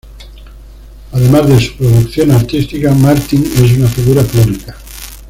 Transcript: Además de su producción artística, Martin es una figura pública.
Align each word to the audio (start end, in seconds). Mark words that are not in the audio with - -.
Además 1.11 1.47
de 1.47 1.59
su 1.59 1.73
producción 1.75 2.31
artística, 2.31 2.91
Martin 2.91 3.45
es 3.57 3.77
una 3.77 3.87
figura 3.87 4.23
pública. 4.23 4.75